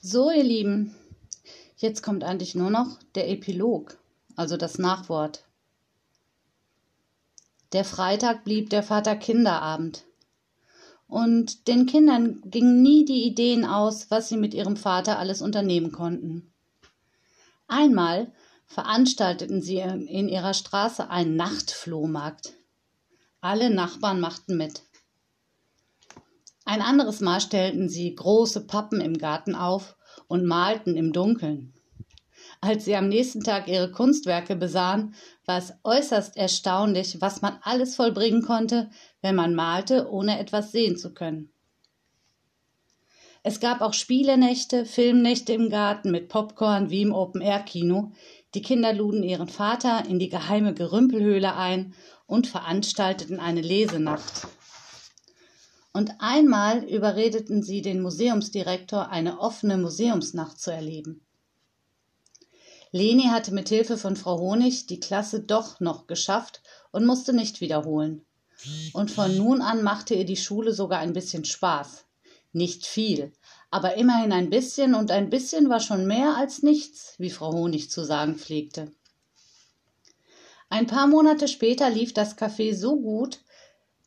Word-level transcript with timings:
So, 0.00 0.30
ihr 0.30 0.44
Lieben, 0.44 0.94
jetzt 1.76 2.04
kommt 2.04 2.22
eigentlich 2.22 2.54
nur 2.54 2.70
noch 2.70 3.02
der 3.16 3.28
Epilog, 3.28 3.98
also 4.36 4.56
das 4.56 4.78
Nachwort. 4.78 5.44
Der 7.72 7.84
Freitag 7.84 8.44
blieb 8.44 8.70
der 8.70 8.84
Vater-Kinderabend. 8.84 10.04
Und 11.08 11.66
den 11.66 11.86
Kindern 11.86 12.42
gingen 12.44 12.80
nie 12.80 13.06
die 13.06 13.24
Ideen 13.24 13.64
aus, 13.64 14.08
was 14.08 14.28
sie 14.28 14.36
mit 14.36 14.54
ihrem 14.54 14.76
Vater 14.76 15.18
alles 15.18 15.42
unternehmen 15.42 15.90
konnten. 15.90 16.52
Einmal 17.66 18.30
veranstalteten 18.66 19.62
sie 19.62 19.78
in 19.78 20.28
ihrer 20.28 20.54
Straße 20.54 21.10
einen 21.10 21.34
Nachtflohmarkt. 21.34 22.52
Alle 23.40 23.68
Nachbarn 23.68 24.20
machten 24.20 24.56
mit. 24.56 24.82
Ein 26.68 26.82
anderes 26.82 27.20
Mal 27.20 27.40
stellten 27.40 27.88
sie 27.88 28.14
große 28.14 28.66
Pappen 28.66 29.00
im 29.00 29.16
Garten 29.16 29.54
auf 29.54 29.96
und 30.26 30.44
malten 30.44 30.98
im 30.98 31.14
Dunkeln. 31.14 31.72
Als 32.60 32.84
sie 32.84 32.94
am 32.94 33.08
nächsten 33.08 33.42
Tag 33.42 33.68
ihre 33.68 33.90
Kunstwerke 33.90 34.54
besahen, 34.54 35.14
war 35.46 35.56
es 35.56 35.72
äußerst 35.82 36.36
erstaunlich, 36.36 37.22
was 37.22 37.40
man 37.40 37.56
alles 37.62 37.96
vollbringen 37.96 38.42
konnte, 38.42 38.90
wenn 39.22 39.34
man 39.34 39.54
malte, 39.54 40.10
ohne 40.10 40.38
etwas 40.38 40.70
sehen 40.70 40.98
zu 40.98 41.14
können. 41.14 41.50
Es 43.42 43.60
gab 43.60 43.80
auch 43.80 43.94
Spielenächte, 43.94 44.84
Filmnächte 44.84 45.54
im 45.54 45.70
Garten 45.70 46.10
mit 46.10 46.28
Popcorn 46.28 46.90
wie 46.90 47.00
im 47.00 47.14
Open-Air-Kino. 47.14 48.12
Die 48.54 48.60
Kinder 48.60 48.92
luden 48.92 49.22
ihren 49.22 49.48
Vater 49.48 50.04
in 50.06 50.18
die 50.18 50.28
geheime 50.28 50.74
Gerümpelhöhle 50.74 51.56
ein 51.56 51.94
und 52.26 52.46
veranstalteten 52.46 53.40
eine 53.40 53.62
Lesenacht. 53.62 54.48
Und 55.98 56.12
einmal 56.20 56.84
überredeten 56.84 57.64
sie 57.64 57.82
den 57.82 58.00
Museumsdirektor, 58.00 59.08
eine 59.08 59.40
offene 59.40 59.76
Museumsnacht 59.76 60.60
zu 60.60 60.70
erleben. 60.70 61.26
Leni 62.92 63.24
hatte 63.24 63.52
mit 63.52 63.68
Hilfe 63.68 63.98
von 63.98 64.14
Frau 64.14 64.38
Honig 64.38 64.86
die 64.86 65.00
Klasse 65.00 65.40
doch 65.40 65.80
noch 65.80 66.06
geschafft 66.06 66.62
und 66.92 67.04
musste 67.04 67.32
nicht 67.32 67.60
wiederholen. 67.60 68.24
Und 68.92 69.10
von 69.10 69.36
nun 69.36 69.60
an 69.60 69.82
machte 69.82 70.14
ihr 70.14 70.24
die 70.24 70.36
Schule 70.36 70.72
sogar 70.72 71.00
ein 71.00 71.14
bisschen 71.14 71.44
Spaß. 71.44 72.04
Nicht 72.52 72.86
viel, 72.86 73.32
aber 73.72 73.96
immerhin 73.96 74.30
ein 74.30 74.50
bisschen 74.50 74.94
und 74.94 75.10
ein 75.10 75.30
bisschen 75.30 75.68
war 75.68 75.80
schon 75.80 76.06
mehr 76.06 76.36
als 76.36 76.62
nichts, 76.62 77.16
wie 77.18 77.30
Frau 77.30 77.50
Honig 77.52 77.90
zu 77.90 78.04
sagen 78.04 78.36
pflegte. 78.36 78.92
Ein 80.68 80.86
paar 80.86 81.08
Monate 81.08 81.48
später 81.48 81.90
lief 81.90 82.14
das 82.14 82.38
Café 82.38 82.72
so 82.72 83.00
gut, 83.00 83.40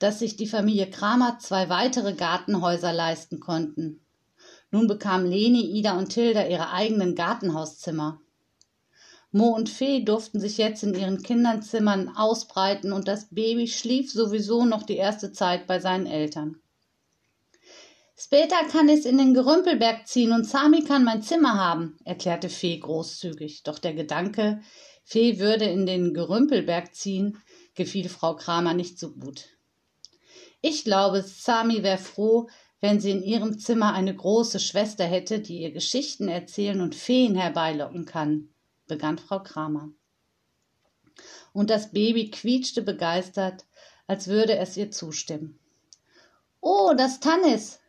dass 0.00 0.18
sich 0.18 0.36
die 0.36 0.48
Familie 0.48 0.90
Kramer 0.90 1.38
zwei 1.38 1.68
weitere 1.68 2.14
Gartenhäuser 2.14 2.92
leisten 2.92 3.38
konnten. 3.38 4.00
Nun 4.72 4.88
bekamen 4.88 5.30
Leni, 5.30 5.78
Ida 5.78 5.96
und 5.96 6.08
Tilda 6.08 6.46
ihre 6.46 6.72
eigenen 6.72 7.14
Gartenhauszimmer. 7.14 8.20
Mo 9.30 9.48
und 9.54 9.68
Fee 9.68 10.02
durften 10.02 10.40
sich 10.40 10.58
jetzt 10.58 10.82
in 10.82 10.94
ihren 10.94 11.22
Kinderzimmern 11.22 12.08
ausbreiten 12.16 12.92
und 12.92 13.06
das 13.06 13.28
Baby 13.30 13.68
schlief 13.68 14.10
sowieso 14.10 14.64
noch 14.64 14.82
die 14.82 14.96
erste 14.96 15.32
Zeit 15.32 15.66
bei 15.66 15.78
seinen 15.78 16.06
Eltern. 16.06 16.56
Später 18.16 18.56
kann 18.70 18.88
es 18.88 19.04
in 19.04 19.18
den 19.18 19.34
Gerümpelberg 19.34 20.06
ziehen 20.06 20.32
und 20.32 20.46
Sami 20.46 20.82
kann 20.82 21.04
mein 21.04 21.22
Zimmer 21.22 21.54
haben, 21.54 21.96
erklärte 22.04 22.48
Fee 22.48 22.78
großzügig. 22.78 23.62
Doch 23.62 23.78
der 23.78 23.94
Gedanke, 23.94 24.60
Fee 25.04 25.38
würde 25.38 25.66
in 25.66 25.86
den 25.86 26.12
Gerümpelberg 26.12 26.94
ziehen, 26.94 27.38
gefiel 27.74 28.08
Frau 28.08 28.36
Kramer 28.36 28.74
nicht 28.74 28.98
so 28.98 29.12
gut. 29.12 29.59
Ich 30.60 30.84
glaube, 30.84 31.22
Sami 31.22 31.82
wäre 31.82 31.98
froh, 31.98 32.48
wenn 32.80 33.00
sie 33.00 33.10
in 33.10 33.22
ihrem 33.22 33.58
Zimmer 33.58 33.92
eine 33.92 34.14
große 34.14 34.60
Schwester 34.60 35.04
hätte, 35.04 35.40
die 35.40 35.62
ihr 35.62 35.72
Geschichten 35.72 36.28
erzählen 36.28 36.80
und 36.80 36.94
Feen 36.94 37.34
herbeilocken 37.34 38.06
kann, 38.06 38.48
begann 38.86 39.18
Frau 39.18 39.42
Kramer. 39.42 39.90
Und 41.52 41.70
das 41.70 41.92
Baby 41.92 42.30
quietschte 42.30 42.82
begeistert, 42.82 43.64
als 44.06 44.28
würde 44.28 44.56
es 44.56 44.76
ihr 44.76 44.90
zustimmen. 44.90 45.58
Oh, 46.60 46.92
das 46.96 47.20
Tannis, 47.20 47.80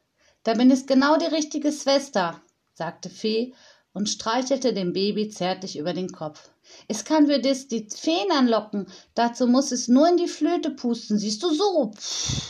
da 0.44 0.54
bin 0.54 0.72
ich 0.72 0.88
genau 0.88 1.18
die 1.18 1.26
richtige 1.26 1.72
Schwester, 1.72 2.42
sagte 2.74 3.10
Fee 3.10 3.54
und 3.94 4.10
streichelte 4.10 4.74
dem 4.74 4.94
Baby 4.94 5.30
zärtlich 5.30 5.78
über 5.78 5.94
den 5.94 6.12
Kopf. 6.12 6.50
Es 6.88 7.04
kann 7.04 7.28
für 7.28 7.40
das 7.40 7.68
die 7.68 7.88
Feen 7.90 8.32
anlocken. 8.32 8.88
Dazu 9.16 9.48
muss 9.48 9.72
es 9.72 9.88
nur 9.88 10.08
in 10.08 10.18
die 10.18 10.28
Flöte 10.28 10.72
pusten. 10.72 11.18
Siehst 11.18 11.44
du 11.44 11.54
so? 11.54 11.92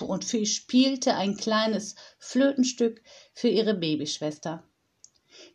Und 0.06 0.26
Fee 0.26 0.46
spielte 0.46 1.16
ein 1.16 1.38
kleines 1.38 1.96
Flötenstück 2.20 3.02
für 3.34 3.48
ihre 3.48 3.74
Babyschwester. 3.74 4.64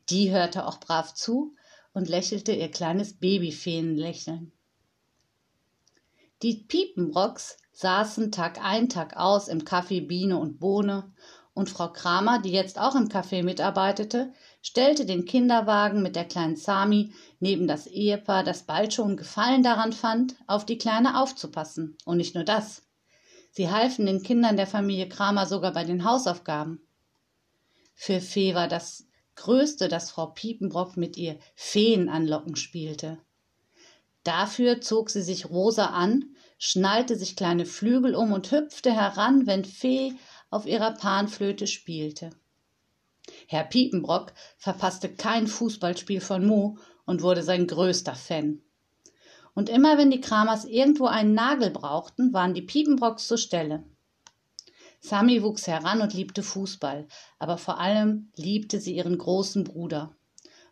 Die 0.09 0.31
hörte 0.31 0.67
auch 0.67 0.81
brav 0.81 1.15
zu 1.15 1.55
und 1.93 2.09
lächelte 2.09 2.53
ihr 2.53 2.71
kleines 2.71 3.15
Babyfeenlächeln. 3.19 4.53
Die 6.43 6.55
Piepenbrocks 6.55 7.57
saßen 7.73 8.33
Tag 8.33 8.63
ein, 8.63 8.89
Tag 8.89 9.17
aus 9.17 9.49
im 9.49 9.65
Kaffee 9.65 10.01
Biene 10.01 10.39
und 10.39 10.59
Bohne 10.59 11.13
und 11.55 11.71
Frau 11.71 11.91
Kramer, 11.91 12.41
die 12.41 12.51
jetzt 12.51 12.79
auch 12.79 12.95
im 12.95 13.09
Café 13.09 13.43
mitarbeitete, 13.43 14.35
stellte 14.67 15.07
den 15.07 15.27
Kinderwagen 15.27 16.03
mit 16.03 16.17
der 16.17 16.25
kleinen 16.25 16.57
Sami 16.57 17.13
neben 17.39 17.69
das 17.69 17.87
Ehepaar, 17.87 18.43
das 18.43 18.65
bald 18.65 18.93
schon 18.93 19.17
Gefallen 19.17 19.63
daran 19.63 19.93
fand, 19.93 20.35
auf 20.49 20.67
die 20.67 20.77
Kleine 20.77 21.21
aufzupassen. 21.21 21.97
Und 22.05 22.17
nicht 22.17 22.35
nur 22.35 22.43
das. 22.43 22.83
Sie 23.53 23.71
halfen 23.71 24.07
den 24.07 24.25
Kindern 24.25 24.57
der 24.57 24.67
Familie 24.67 25.09
Kramer 25.09 25.47
sogar 25.47 25.73
bei 25.73 25.85
den 25.85 26.03
Hausaufgaben. 26.03 26.81
Für 27.95 28.21
Fee 28.21 28.57
war 28.57 28.67
das 28.67 29.07
Größte, 29.37 29.87
dass 29.87 30.11
Frau 30.11 30.27
Piepenbrock 30.27 30.97
mit 30.97 31.17
ihr 31.17 31.39
Feen 31.55 32.09
anlocken 32.09 32.57
spielte. 32.57 33.19
Dafür 34.25 34.81
zog 34.81 35.11
sie 35.11 35.23
sich 35.23 35.49
rosa 35.49 35.87
an, 35.87 36.35
schnallte 36.59 37.15
sich 37.17 37.37
kleine 37.37 37.67
Flügel 37.67 38.17
um 38.17 38.33
und 38.33 38.51
hüpfte 38.51 38.93
heran, 38.93 39.47
wenn 39.47 39.65
Fee 39.65 40.15
auf 40.51 40.67
ihrer 40.67 40.91
Panflöte 40.91 41.69
spielte. 41.69 42.31
Herr 43.47 43.65
Piepenbrock 43.65 44.33
verpasste 44.59 45.09
kein 45.09 45.47
Fußballspiel 45.47 46.21
von 46.21 46.47
Mo 46.47 46.79
und 47.05 47.23
wurde 47.23 47.43
sein 47.43 47.67
größter 47.67 48.15
Fan. 48.15 48.61
Und 49.55 49.69
immer 49.69 49.97
wenn 49.97 50.11
die 50.11 50.21
Kramers 50.21 50.65
irgendwo 50.65 51.07
einen 51.07 51.33
Nagel 51.33 51.71
brauchten, 51.71 52.33
waren 52.33 52.53
die 52.53 52.63
Piepenbrocks 52.63 53.27
zur 53.27 53.39
Stelle. 53.39 53.85
Sami 55.01 55.43
wuchs 55.43 55.67
heran 55.67 56.01
und 56.01 56.15
liebte 56.15 56.43
Fußball, 56.43 57.07
aber 57.39 57.59
vor 57.59 57.79
allem 57.79 58.31
liebte 58.37 58.81
sie 58.81 58.97
ihren 58.97 59.17
großen 59.17 59.65
Bruder. 59.65 60.15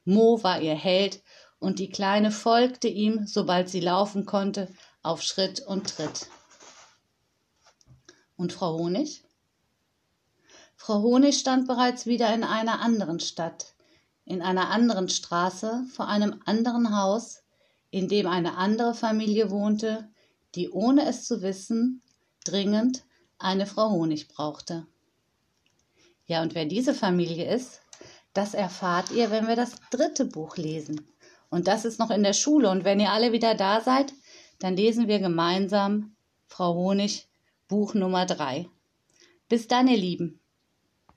Mo 0.05 0.43
war 0.43 0.61
ihr 0.61 0.75
Held 0.75 1.23
und 1.61 1.79
die 1.79 1.89
Kleine 1.89 2.31
folgte 2.31 2.89
ihm, 2.89 3.27
sobald 3.27 3.71
sie 3.71 3.81
laufen 3.81 4.27
konnte, 4.27 4.69
auf 5.03 5.23
Schritt 5.23 5.61
und 5.61 5.89
Tritt. 5.89 6.29
Und 8.37 8.53
Frau 8.53 8.77
Honig? 8.77 9.24
Frau 10.85 11.01
Honig 11.01 11.39
stand 11.39 11.67
bereits 11.67 12.05
wieder 12.05 12.35
in 12.35 12.45
einer 12.45 12.83
anderen 12.83 13.19
Stadt, 13.19 13.73
in 14.27 14.43
einer 14.43 14.69
anderen 14.69 15.09
Straße, 15.09 15.87
vor 15.91 16.09
einem 16.09 16.43
anderen 16.45 16.95
Haus, 16.95 17.43
in 17.91 18.07
dem 18.07 18.27
eine 18.27 18.59
andere 18.59 18.93
Familie 18.93 19.51
wohnte, 19.51 20.07
die 20.55 20.69
ohne 20.69 21.07
es 21.09 21.27
zu 21.27 21.41
wissen 21.41 22.03
dringend 22.45 23.03
eine 23.39 23.65
Frau 23.65 23.93
Honig 23.93 24.29
brauchte. 24.29 24.87
Ja, 26.27 26.43
und 26.43 26.55
wer 26.55 26.67
diese 26.67 26.93
Familie 26.93 27.51
ist, 27.51 27.81
das 28.35 28.53
erfahrt 28.53 29.11
ihr, 29.11 29.31
wenn 29.31 29.49
wir 29.49 29.57
das 29.57 29.77
dritte 29.91 30.27
Buch 30.27 30.59
lesen. 30.59 31.09
Und 31.49 31.67
das 31.67 31.87
ist 31.87 31.99
noch 31.99 32.11
in 32.11 32.23
der 32.23 32.35
Schule. 32.35 32.69
Und 32.69 32.85
wenn 32.85 33.01
ihr 33.01 33.11
alle 33.11 33.33
wieder 33.33 33.55
da 33.55 33.81
seid, 33.81 34.13
dann 34.59 34.77
lesen 34.77 35.09
wir 35.09 35.19
gemeinsam 35.19 36.15
Frau 36.47 36.75
Honig 36.75 37.27
Buch 37.69 37.95
Nummer 37.95 38.27
drei. 38.27 38.69
Bis 39.49 39.67
dann, 39.67 39.89
ihr 39.89 39.97
Lieben. 39.97 40.41